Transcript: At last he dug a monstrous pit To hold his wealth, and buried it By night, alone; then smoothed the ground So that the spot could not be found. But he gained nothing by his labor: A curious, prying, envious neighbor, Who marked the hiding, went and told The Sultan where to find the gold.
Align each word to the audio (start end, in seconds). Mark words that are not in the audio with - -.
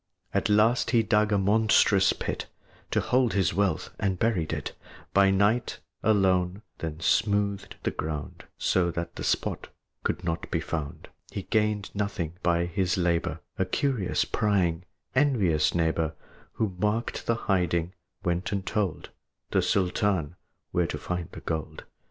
At 0.33 0.49
last 0.49 0.89
he 0.89 1.03
dug 1.03 1.31
a 1.31 1.37
monstrous 1.37 2.11
pit 2.11 2.47
To 2.89 2.99
hold 3.01 3.33
his 3.33 3.53
wealth, 3.53 3.91
and 3.99 4.17
buried 4.17 4.51
it 4.51 4.73
By 5.13 5.29
night, 5.29 5.77
alone; 6.01 6.63
then 6.79 6.99
smoothed 7.01 7.75
the 7.83 7.91
ground 7.91 8.45
So 8.57 8.89
that 8.89 9.15
the 9.15 9.23
spot 9.23 9.67
could 10.03 10.23
not 10.23 10.49
be 10.49 10.59
found. 10.59 11.09
But 11.27 11.35
he 11.35 11.43
gained 11.43 11.91
nothing 11.93 12.33
by 12.41 12.65
his 12.65 12.97
labor: 12.97 13.41
A 13.59 13.65
curious, 13.65 14.25
prying, 14.25 14.85
envious 15.13 15.75
neighbor, 15.75 16.15
Who 16.53 16.75
marked 16.79 17.27
the 17.27 17.35
hiding, 17.35 17.93
went 18.23 18.51
and 18.51 18.65
told 18.65 19.11
The 19.51 19.61
Sultan 19.61 20.35
where 20.71 20.87
to 20.87 20.97
find 20.97 21.29
the 21.31 21.41
gold. 21.41 21.83